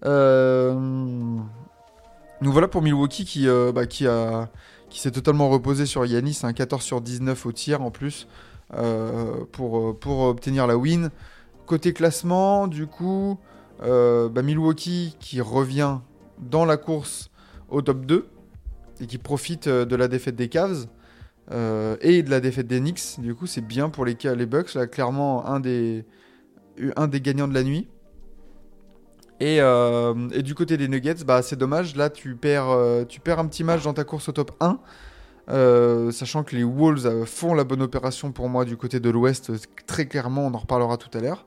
[0.05, 3.83] Euh, Nous voilà pour Milwaukee qui, bah,
[4.89, 8.27] s'est totalement reposé sur Yanis, un 14 sur 19 au tir en plus
[8.71, 11.09] pour, euh, pour obtenir la win.
[11.65, 13.39] Côté classement, du coup,
[13.81, 15.99] euh, bah, Milwaukee qui revient
[16.39, 17.29] dans la course
[17.69, 18.27] au top 2
[19.01, 20.87] et qui profite euh, de la défaite des Cavs
[21.51, 23.19] euh, et de la défaite des Knicks.
[23.19, 26.05] Du coup, c'est bien pour les, les Bucks, là, clairement un des,
[26.95, 27.87] un des gagnants de la nuit.
[29.39, 31.95] Et, euh, et du côté des Nuggets, bah, c'est dommage.
[31.95, 34.79] Là, tu perds, euh, tu perds un petit match dans ta course au top 1.
[35.49, 39.09] Euh, sachant que les Wolves euh, font la bonne opération pour moi du côté de
[39.09, 39.57] l'Ouest, euh,
[39.87, 41.45] très clairement, on en reparlera tout à l'heure.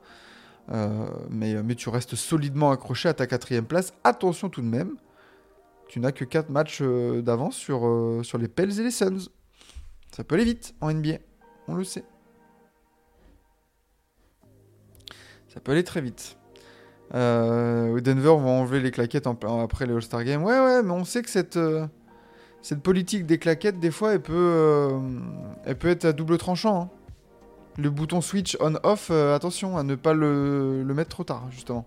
[1.29, 3.93] Mais, tu restes solidement accroché à ta quatrième place.
[4.03, 4.95] Attention tout de même,
[5.87, 9.29] tu n'as que 4 matchs d'avance sur, les Pels et les Suns.
[10.15, 11.17] Ça peut aller vite en NBA,
[11.67, 12.05] on le sait.
[15.49, 16.37] Ça peut aller très vite.
[17.11, 20.43] Denver va enlever les claquettes après les All-Star Games.
[20.43, 21.59] Ouais, ouais, mais on sait que cette,
[22.63, 24.99] cette politique des claquettes, des fois, elle peut, euh,
[25.67, 26.83] être à double tranchant.
[26.83, 26.89] hein.
[27.77, 31.85] Le bouton switch on-off, euh, attention à ne pas le, mettre trop tard, justement.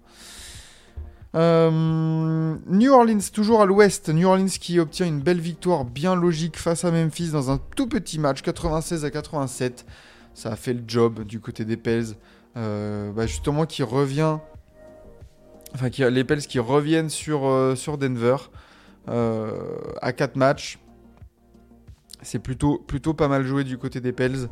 [1.35, 4.11] Euh, New Orleans, toujours à l'ouest.
[4.11, 7.89] New Orleans qui obtient une belle victoire bien logique face à Memphis dans un tout
[7.89, 9.87] petit match, 96 à 87.
[10.35, 12.17] Ça a fait le job du côté des Pels.
[12.55, 14.39] Bah, justement, qui revient.
[15.75, 17.41] Enfin, les Pels qui reviennent sur,
[17.99, 18.37] Denver
[19.09, 20.79] à 4 matchs.
[22.23, 22.79] C'est plutôt,
[23.15, 24.49] pas mal joué du côté des Pels.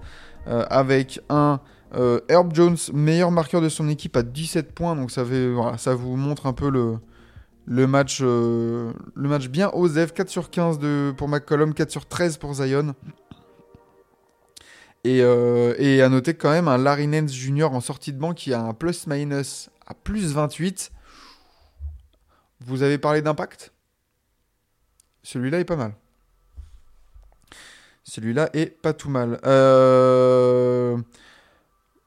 [0.46, 1.60] euh, avec un
[1.94, 4.96] euh, Herb Jones, meilleur marqueur de son équipe à 17 points.
[4.96, 10.12] Donc ça, vous montre un peu le, match, euh, le match bien OSEF.
[10.12, 12.94] 4 sur 15 de, pour McCollum, 4 sur 13 pour Zion.
[15.04, 17.72] Et, euh, à noter quand même un Larry Nance Jr.
[17.72, 20.90] en sortie de banc qui a un plus-minus à plus 28.
[22.60, 23.73] Vous avez parlé d'impact?
[25.24, 25.94] Celui-là est pas mal.
[28.04, 29.40] Celui-là est pas tout mal.
[29.46, 30.98] Euh,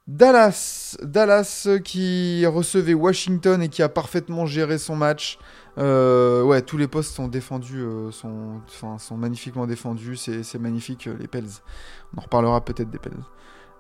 [0.07, 5.39] Dallas, Dallas qui recevait Washington et qui a parfaitement géré son match.
[5.79, 10.15] Euh, ouais, tous les postes sont défendus, euh, sont, magnifiquement défendus.
[10.15, 11.49] C'est magnifique, les Pels.
[12.13, 13.17] On en reparlera peut-être des Pels.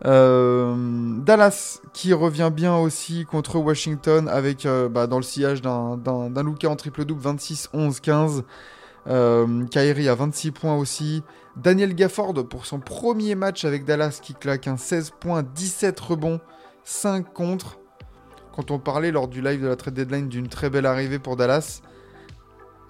[0.03, 6.75] Dallas qui revient bien aussi contre Washington avec bah, dans le sillage d'un Luka en
[6.75, 8.43] triple-double 26, 11, 15.
[9.07, 11.23] Euh, Kyrie à 26 points aussi.
[11.55, 16.39] Daniel Gafford pour son premier match avec Dallas qui claque un 16 points, 17 rebonds,
[16.83, 17.79] 5 contre.
[18.55, 21.35] Quand on parlait lors du live de la trade deadline d'une très belle arrivée pour
[21.35, 21.81] Dallas,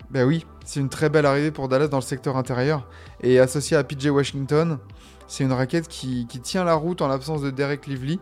[0.09, 2.87] ben oui, c'est une très belle arrivée pour Dallas dans le secteur intérieur.
[3.21, 4.79] Et associé à PJ Washington,
[5.27, 8.19] c'est une raquette qui, qui tient la route en l'absence de Derek Lively.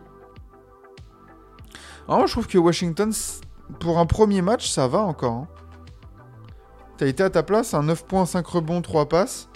[2.06, 3.12] Alors moi, je trouve que Washington,
[3.80, 5.32] pour un premier match, ça va encore.
[5.32, 5.48] hein.
[6.98, 9.48] T'as été à ta place, un 9 points, 5 rebonds, 3 passes.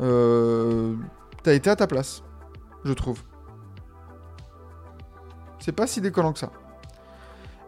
[0.00, 0.94] Euh,
[1.42, 2.22] T'as été à ta place,
[2.84, 3.22] je trouve.
[5.58, 6.50] C'est pas si décollant que ça.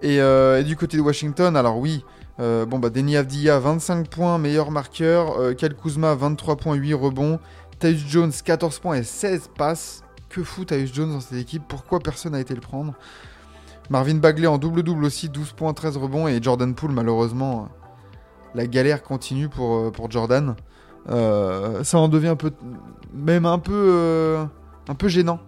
[0.03, 2.05] Et, euh, et du côté de Washington, alors oui,
[2.41, 6.95] euh, bon bah Denis Avdia 25 points, meilleur marqueur, euh, Kyle Kuzma 23 points, 8
[6.95, 7.39] rebonds,
[7.79, 10.03] Tyus Jones 14 points et 16 passes.
[10.29, 11.63] Que fout Tyus Jones dans cette équipe?
[11.69, 12.95] Pourquoi personne n'a été le prendre?
[13.91, 16.27] Marvin Bagley en double-double aussi, 12 points, 13 rebonds.
[16.27, 17.69] Et Jordan Poole, malheureusement,
[18.55, 20.55] la galère continue pour, euh, Jordan.
[21.09, 22.53] Euh, ça en devient un peu,
[23.13, 24.47] même un peu, euh,
[25.07, 25.41] gênant.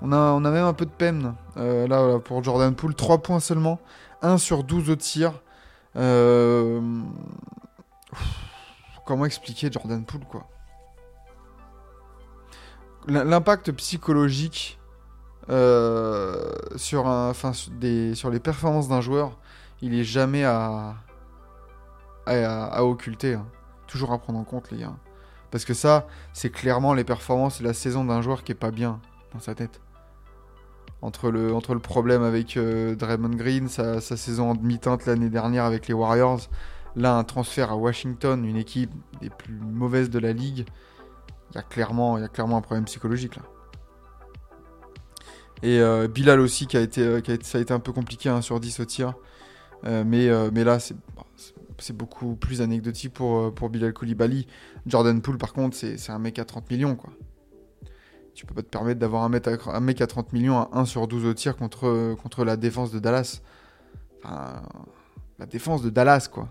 [0.00, 2.94] On a, même un peu de peine là pour Jordan Poole.
[2.94, 3.80] 3 points seulement,
[4.22, 5.32] 1 sur 12 au tir.
[9.04, 10.46] Comment expliquer Jordan Poole quoi?
[13.08, 14.78] L'impact psychologique
[15.48, 19.36] sur, sur les performances d'un joueur,
[19.82, 20.94] il est jamais à,
[22.28, 23.34] à, occulter.
[23.34, 23.46] hein.
[23.86, 24.96] Toujours à prendre en compte, les gars.
[25.50, 28.70] Parce que ça, c'est clairement les performances et la saison d'un joueur qui est pas
[28.70, 29.00] bien
[29.32, 29.80] dans sa tête.
[31.00, 35.30] Entre le, entre le problème avec euh, Draymond Green, sa, sa saison en demi-teinte l'année
[35.30, 36.40] dernière avec les Warriors,
[36.96, 40.66] là un transfert à Washington, une équipe des plus mauvaises de la ligue,
[41.50, 43.42] il y a clairement, un problème psychologique là.
[45.62, 47.80] Et euh, Bilal aussi qui a été, euh, qui a été- ça a été un
[47.80, 49.14] peu compliqué 1 sur 10 au tir,
[49.84, 50.96] mais, mais là c'est-
[51.78, 54.46] c'est beaucoup plus anecdotique pour, euh, pour Bilal Koulibaly.
[54.86, 57.10] Jordan Poole par contre c'est un mec à 30 millions quoi.
[58.34, 60.68] Tu peux pas te permettre d'avoir un mec, à, un mec à 30 millions à
[60.72, 63.40] 1 sur 12 au tir contre, contre la défense de Dallas.
[64.22, 64.62] Enfin,
[65.40, 66.48] la défense de Dallas, quoi.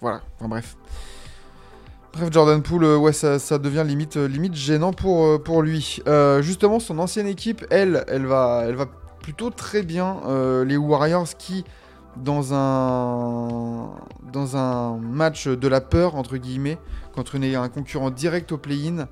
[0.00, 0.76] Voilà, enfin bref.
[2.12, 6.00] Bref, Jordan Poole, euh, ouais, ça, devient limite, euh, limite gênant pour, euh, lui.
[6.06, 8.66] Euh, justement, son ancienne équipe, elle, elle va,
[9.20, 10.20] plutôt très bien.
[10.26, 11.64] Euh, les Warriors qui,
[12.16, 13.90] dans un,
[14.32, 16.78] dans un match de la peur, entre guillemets,
[17.14, 19.06] contre un concurrent direct au play-in,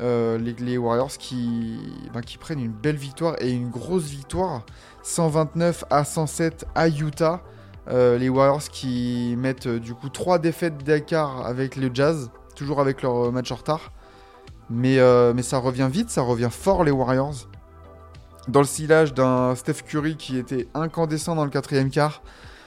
[0.00, 1.78] euh, les, Warriors qui,
[2.14, 4.64] ben, qui prennent une belle victoire et une grosse victoire,
[5.02, 7.42] 129 à 107 à Utah.
[7.88, 12.80] Euh, les Warriors qui mettent euh, du coup 3 défaites d'écart avec le Jazz, toujours
[12.80, 13.92] avec leur match en retard.
[14.70, 14.98] Mais,
[15.34, 17.46] mais ça revient vite, ça revient fort les Warriors.
[18.48, 22.22] Dans le sillage d'un Steph Curry qui était incandescent dans le quatrième quart.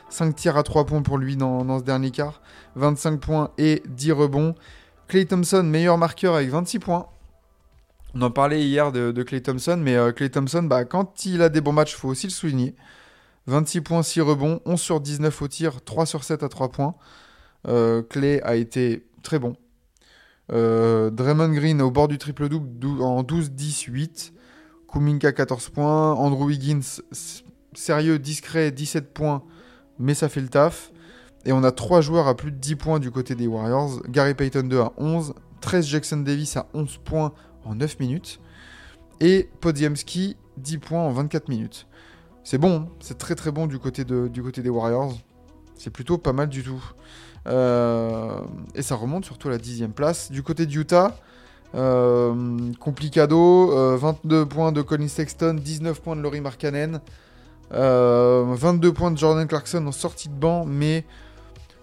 [0.09, 2.41] 5 tirs à 3 points pour lui dans, ce dernier quart.
[2.75, 4.55] 25 points et 10 rebonds.
[5.07, 7.07] Clay Thompson, meilleur marqueur avec 26 points.
[8.13, 11.49] On en parlait hier de, Clay Thompson, mais euh, Clay Thompson, bah, quand il a
[11.49, 12.75] des bons matchs, il faut aussi le souligner.
[13.47, 16.95] 26 points, 6 rebonds, 11 sur 19 au tir, 3 sur 7 à 3 points.
[17.67, 19.55] Euh, Clay a été très bon.
[20.53, 24.31] Euh, Draymond Green au bord du triple-double dou- en 12-10-8.
[24.95, 26.13] Kuminka 14 points.
[26.13, 29.43] Andrew Wiggins, s- sérieux, discret, 17 points,
[29.99, 30.93] mais ça fait le taf.
[31.45, 34.01] Et on a 3 joueurs à plus de 10 points du côté des Warriors.
[34.07, 35.33] Gary Payton 2 à 11.
[35.59, 37.33] 13 Jackson Davis à 11 points
[37.65, 38.39] en 9 minutes.
[39.19, 41.87] Et Podziemski 10 points en 24 minutes.
[42.45, 42.87] C'est bon, hein.
[43.01, 45.17] c'est très très bon du côté, de, du côté des Warriors.
[45.77, 46.81] C'est plutôt pas mal du tout.
[47.47, 48.39] Euh,
[48.75, 50.31] et ça remonte surtout à la dixième place.
[50.31, 51.17] Du côté de Utah,
[51.73, 57.01] complicado, euh, 22 points de Colin Sexton, 19 points de Laurie Markkanen,
[57.73, 61.05] euh, 22 points de Jordan Clarkson en sortie de banc, mais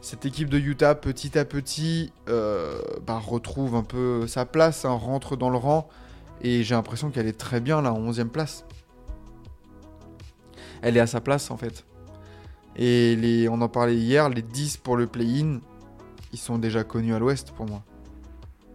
[0.00, 4.92] cette équipe de Utah, petit à petit, euh, bah, retrouve un peu sa place, hein,
[4.92, 5.88] rentre dans le rang,
[6.40, 8.64] et j'ai l'impression qu'elle est très bien là, en 11e place.
[10.80, 11.84] Elle est à sa place en fait.
[12.76, 15.60] Et on en parlait hier, les 10 pour le play-in,
[16.32, 17.82] ils sont déjà connus à l'ouest pour moi.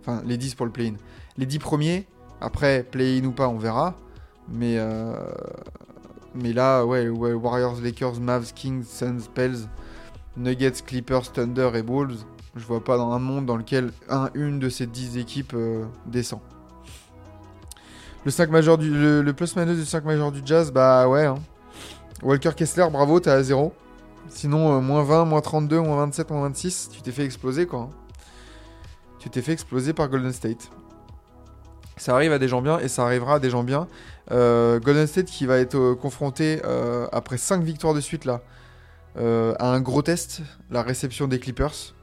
[0.07, 0.93] Enfin, les 10 pour le play-in.
[1.37, 2.07] Les 10 premiers,
[2.39, 3.95] après, play-in ou pas, on verra.
[4.49, 5.13] Mais, euh,
[6.33, 9.57] mais là, ouais, ouais, Warriors, Lakers, Mavs, Kings, Suns, Pels,
[10.37, 12.15] Nuggets, Clippers, Thunder et Bulls.
[12.55, 15.83] Je vois pas dans un monde dans lequel un, une de ces 10 équipes euh,
[16.05, 16.39] descend.
[18.25, 21.25] Le, 5 majeur du, le, le plus-minus du 5 majeur du Jazz, bah ouais.
[21.25, 21.35] hein.
[22.23, 23.73] Walker Kessler, bravo, t'es à 0.
[24.29, 27.81] Sinon, euh, moins 20, moins 32, moins 27, moins 26, tu t'es fait exploser quoi.
[27.81, 27.89] hein.
[29.33, 30.69] Fait exploser par Golden State.
[31.97, 33.87] Ça arrive à des gens bien et ça arrivera à des gens bien.
[34.31, 38.41] Euh, Golden State qui va être euh, confronté euh, après 5 victoires de suite là
[39.19, 41.95] à un gros test, la réception des Clippers,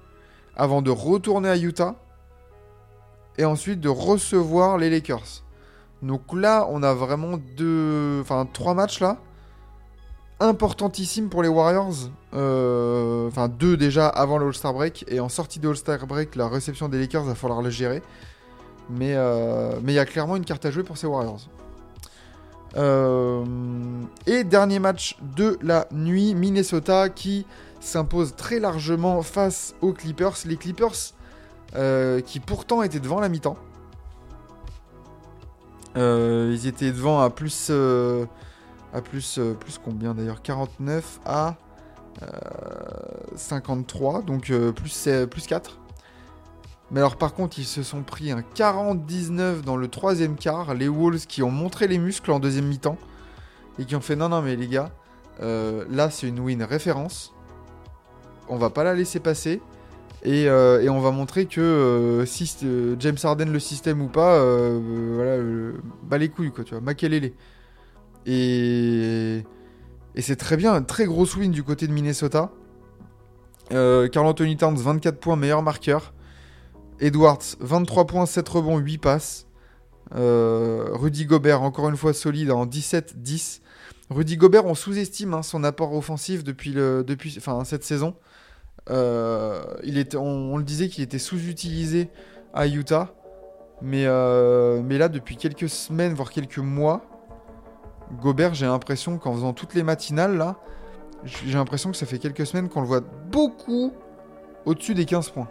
[0.57, 1.95] avant de retourner à Utah
[3.39, 5.45] et ensuite de recevoir les Lakers.
[6.03, 9.19] Donc là, on a vraiment deux, enfin trois matchs là
[10.45, 12.11] importantissime pour les Warriors.
[12.35, 15.05] Euh, Enfin, deux déjà avant le All-Star Break.
[15.09, 18.03] Et en sortie de All-Star Break, la réception des Lakers, va falloir le gérer.
[18.91, 21.41] Mais euh, mais il y a clairement une carte à jouer pour ces Warriors.
[22.77, 23.45] Euh,
[24.27, 27.47] et dernier match de la nuit, Minnesota qui
[27.81, 30.37] s'impose très largement face aux Clippers.
[30.45, 31.15] Les Clippers
[32.27, 33.57] qui pourtant étaient devant la mi-temps.
[35.97, 37.71] Ils étaient devant à plus...
[38.95, 40.43] euh, à plus, euh, plus combien d'ailleurs?
[40.43, 41.57] 49 à
[42.23, 42.27] euh,
[43.37, 45.79] 53, donc euh, plus, euh, plus 4.
[46.91, 50.75] Mais alors par contre, ils se sont pris un 40-19 dans le troisième quart.
[50.75, 52.99] Les Wolves qui ont montré les muscles en deuxième mi-temps.
[53.79, 54.93] Et qui ont fait non, non, mais les gars,
[55.41, 57.35] euh, là c'est une win référence.
[58.49, 59.61] On va pas la laisser passer.
[60.23, 64.37] Et, euh, on va montrer que euh, si euh, James Harden le système ou pas,
[64.37, 65.73] euh, euh, voilà, euh,
[66.05, 67.33] bat les couilles, quoi, tu vois, Makelele.
[68.27, 69.45] Et,
[70.19, 72.51] c'est très bien, très gros win du côté de Minnesota.
[73.73, 76.13] Euh, Carl Anthony Towns, 24 points, meilleur marqueur.
[77.01, 79.47] Edwards, 23 points, 7 rebonds, 8 passes.
[80.15, 83.61] Euh, Rudy Gobert, encore une fois solide en 17-10.
[84.11, 88.15] Rudy Gobert, on sous-estime hein, son apport offensif depuis, depuis cette saison.
[88.91, 92.11] Euh, il était, on, le disait qu'il était sous-utilisé
[92.53, 93.15] à Utah.
[93.83, 94.07] Mais,
[94.83, 97.14] mais là, depuis quelques semaines, voire quelques mois,
[98.21, 100.57] Gobert, j'ai l'impression qu'en faisant toutes les matinales, là,
[101.25, 103.93] j'ai l'impression que ça fait quelques semaines qu'on le voit beaucoup
[104.67, 105.49] au-dessus des 15 points.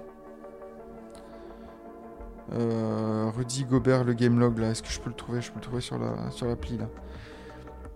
[2.54, 5.42] Euh, Rudy Gobert, le game log là, est-ce que je peux le trouver?
[5.42, 6.86] Je peux le trouver sur la sur l'appli là.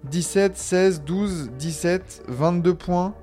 [0.05, 3.13] 17, 16, 12, 17, 22 points.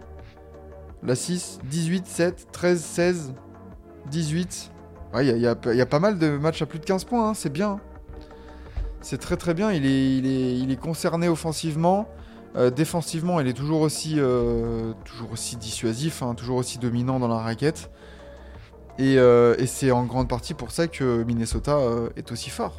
[1.03, 3.35] La 6, 18, 7, 13, 16,
[4.11, 4.70] 18.
[5.14, 7.05] Ouais, il y, a- y a- y pas mal de matchs à plus de 15
[7.05, 7.80] points, hein, c'est bien.
[9.05, 12.09] C'est très très bien, il est, concerné offensivement.
[12.57, 17.28] Euh, défensivement, il est toujours aussi, euh, toujours aussi dissuasif, hein, toujours aussi dominant dans
[17.28, 17.90] la raquette.
[18.98, 21.78] Et, euh, et c'est en grande partie pour ça que Minnesota
[22.16, 22.76] est aussi fort.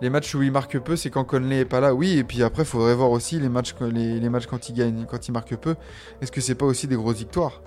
[0.00, 1.92] Les matchs où il marque peu, c'est quand Conley est pas là.
[1.92, 5.04] Oui, et puis après, il faudrait voir aussi les matchs, les, matchs quand il gagne,
[5.04, 5.76] quand il marque peu.
[6.22, 7.60] Est-ce que c'est pas aussi des grosses victoires?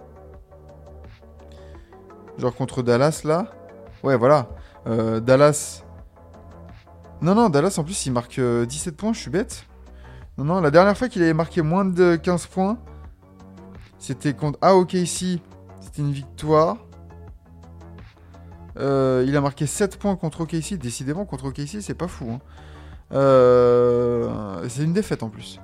[2.40, 3.52] Genre contre Dallas, là?
[4.02, 4.50] Ouais, voilà.
[5.22, 5.84] Dallas.
[7.22, 9.66] Non, non, Dallas, en plus, il marque euh, 17 points, je suis bête.
[10.38, 12.78] Non, non, la dernière fois qu'il avait marqué moins de 15 points,
[14.00, 15.40] c'était contre AOKC.
[15.82, 16.78] C'était une victoire.
[18.80, 20.76] Euh, il a marqué 7 points contre OKC.
[20.80, 22.32] Décidément, contre OKC, c'est pas fou.
[22.32, 22.40] hein.
[23.14, 25.60] Euh, c'est une défaite en plus.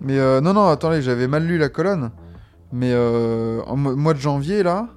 [0.00, 2.10] Mais euh, non, non, attendez, j'avais mal lu la colonne.
[2.72, 4.88] Mais euh, en mo- mois de janvier, là.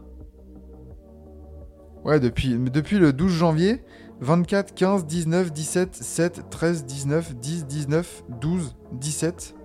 [2.03, 2.57] Ouais, depuis
[2.97, 3.83] le 12 janvier,
[4.21, 9.55] 24, 15, 19, 17, 7, 13, 19, 10, 19, 12, 17,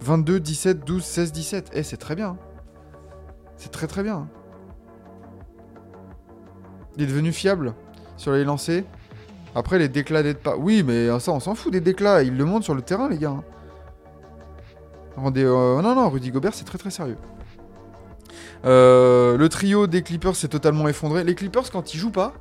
[0.00, 1.70] 22, 17, 12, 16, 17.
[1.74, 2.28] Eh, c'est très bien.
[2.30, 2.38] hein.
[3.56, 4.16] C'est très très bien.
[4.18, 4.28] hein.
[6.96, 7.74] Il est devenu fiable
[8.16, 8.84] sur les lancers.
[9.56, 10.56] Après, les déclats d'aide pas.
[10.56, 12.22] Oui, mais ça, on s'en fout des déclats.
[12.22, 13.30] Il le montre sur le terrain, les gars.
[13.30, 13.44] hein.
[15.16, 17.18] Rendez, euh, Non, non, Rudy Gobert, c'est très très sérieux.
[18.64, 21.24] Euh, le trio des Clippers s'est totalement effondré.
[21.24, 22.34] Les Clippers, quand ils jouent pas,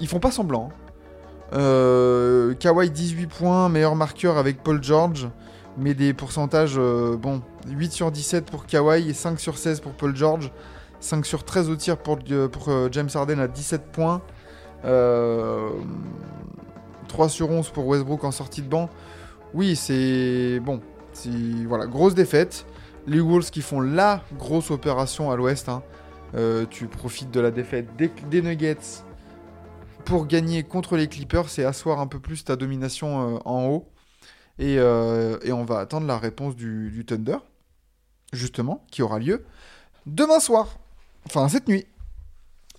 [0.00, 0.70] ils font pas semblant.
[0.70, 1.56] hein.
[1.58, 5.28] Euh, Kawhi 18 points, meilleur marqueur avec Paul George,
[5.76, 9.92] mais des pourcentages, euh, bon, 8 sur 17 pour Kawhi et 5 sur 16 pour
[9.92, 10.52] Paul George,
[11.00, 14.22] 5 sur 13 au tir pour, euh, James Harden à 17 points,
[14.84, 15.68] Euh,
[17.08, 18.88] 3 sur 11 pour Westbrook en sortie de banc.
[19.52, 20.80] Oui, c'est bon,
[21.66, 22.64] voilà, grosse défaite.
[23.06, 25.68] Les Wolves qui font la grosse opération à l'ouest.
[25.68, 25.82] hein.
[26.70, 29.02] Tu profites de la défaite des Nuggets
[30.04, 33.88] pour gagner contre les Clippers et asseoir un peu plus ta domination euh, en haut.
[34.58, 37.38] Et, euh, et on va attendre la réponse du, Thunder,
[38.32, 39.44] justement, qui aura lieu
[40.06, 40.78] demain soir.
[41.26, 41.86] Enfin, cette nuit.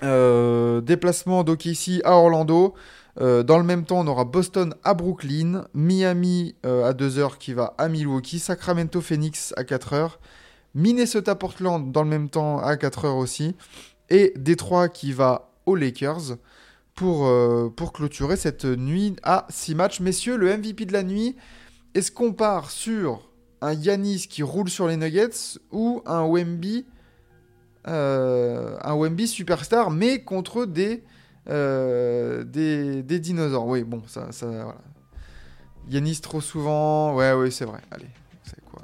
[0.04, 2.74] Euh, déplacement d'OKC à Orlando.
[3.18, 7.90] Dans le même temps, on aura Boston à Brooklyn, Miami à 2h qui va à
[7.90, 10.12] Milwaukee, Sacramento Phoenix à 4h,
[10.76, 13.54] Minnesota Portland dans le même temps à 4h aussi,
[14.10, 16.38] et Détroit qui va aux Lakers
[17.02, 20.02] pour, euh, pour clôturer cette nuit à 6 matchs.
[20.02, 21.36] Messieurs, le MVP de la nuit,
[21.96, 23.28] est-ce qu'on part sur
[23.60, 26.86] un Yanis qui roule sur les Nuggets ou un Wemby,
[27.88, 31.04] euh, un Wemby superstar, mais contre des,
[31.50, 33.66] euh, des, dinosaures?
[33.66, 34.76] Oui, bon, ça, voilà.
[35.90, 37.80] Yanis trop souvent, ouais, ouais, c'est vrai.
[37.90, 38.12] Allez,
[38.44, 38.84] c'est quoi?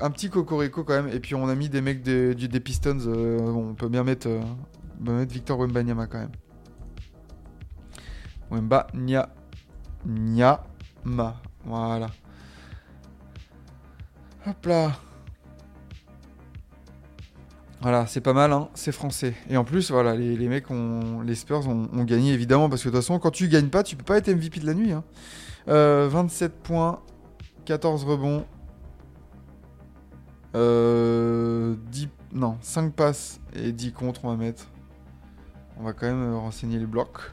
[0.00, 2.98] Un petit cocorico quand même, et puis on a mis des mecs des, des Pistons,
[3.06, 4.28] on peut bien mettre,
[5.00, 6.32] on peut mettre Victor Wembanyama quand même.
[8.50, 9.30] Wemba Nya
[10.06, 12.08] Nyama, voilà.
[14.46, 14.92] Hop là.
[17.80, 19.34] Voilà, c'est pas mal, hein, c'est français.
[19.50, 20.66] Et en plus, voilà, les, mecs,
[21.24, 23.94] les Spurs ont, gagné évidemment, parce que de toute façon, quand tu gagnes pas, tu
[23.94, 24.92] peux pas être MVP de la nuit.
[24.92, 25.04] hein.
[25.68, 27.00] Euh, 27 points,
[27.66, 28.46] 14 rebonds,
[30.54, 34.66] euh, 10, non, 5 passes et 10 contre, on va mettre.
[35.78, 37.32] On va quand même euh, renseigner les blocs.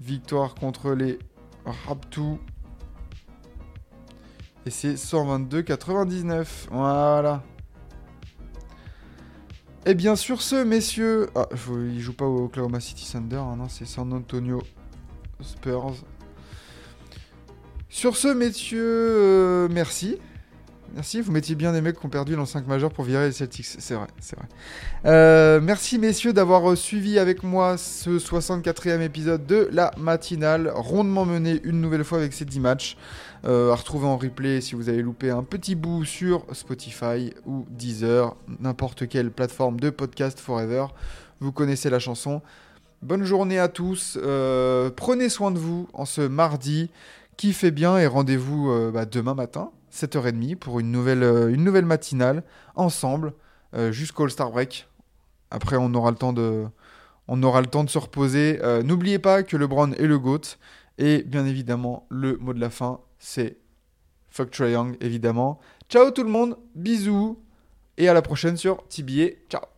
[0.00, 1.18] Victoire contre les
[1.64, 2.38] Raptors.
[4.66, 6.68] Et c'est 122-99.
[6.70, 7.42] Voilà.
[9.86, 11.28] Et bien sur ce, messieurs...
[11.34, 14.62] Ah, il joue pas au Oklahoma City Thunder, hein, non, c'est San Antonio
[15.40, 15.92] Spurs.
[17.90, 20.18] Sur ce, messieurs, euh, merci.
[20.94, 23.32] Merci, vous mettiez bien des mecs qui ont perdu dans 5 majeurs pour virer les
[23.32, 23.66] Celtics.
[23.66, 24.46] C'est vrai, c'est vrai.
[25.06, 31.24] Euh, merci, messieurs, d'avoir euh, suivi avec moi ce 64e épisode de la matinale, rondement
[31.24, 32.96] mené une nouvelle fois avec ces 10 matchs.
[33.44, 37.66] Euh, à retrouver en replay si vous avez loupé un petit bout sur Spotify ou
[37.70, 40.86] Deezer, n'importe quelle plateforme de podcast forever.
[41.40, 42.40] Vous connaissez la chanson.
[43.02, 44.16] Bonne journée à tous.
[44.22, 46.88] euh, prenez soin de vous en ce mardi.
[47.36, 52.42] Kiffez bien et rendez-vous bah, demain matin, 7h30, pour une nouvelle, euh, une nouvelle matinale
[52.74, 53.32] ensemble
[53.74, 54.88] euh, jusqu'au All-Star Break.
[55.50, 56.66] Après, on aura le temps de,
[57.28, 58.58] le se reposer.
[58.62, 60.58] Euh, N'oubliez pas que LeBron est le GOAT.
[60.98, 63.58] Et bien évidemment, le mot de la fin, c'est
[64.30, 65.60] Fuck Young, évidemment.
[65.88, 67.40] Ciao tout le monde, bisous,
[67.96, 69.30] et à la prochaine sur TBA.
[69.48, 69.73] Ciao